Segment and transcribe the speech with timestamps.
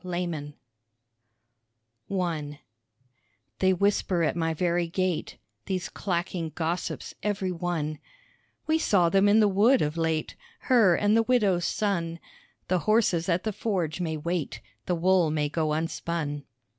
[0.03, 0.55] A SALEM
[2.09, 2.59] MOTHER I
[3.59, 7.99] They whisper at my very gate, These clacking gossips every one,
[8.65, 12.19] "We saw them in the wood of late, Her and the widow's son;
[12.67, 16.45] The horses at the forge may wait, The wool may go unspun."